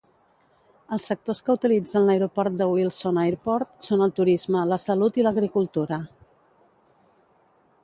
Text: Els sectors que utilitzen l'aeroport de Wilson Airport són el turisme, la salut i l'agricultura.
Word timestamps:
Els 0.95 1.03
sectors 1.09 1.41
que 1.49 1.55
utilitzen 1.57 2.07
l'aeroport 2.07 2.57
de 2.61 2.69
Wilson 2.71 3.21
Airport 3.25 3.87
són 3.91 4.03
el 4.07 4.15
turisme, 4.21 4.65
la 4.73 4.81
salut 4.87 5.21
i 5.23 5.29
l'agricultura. 5.29 6.03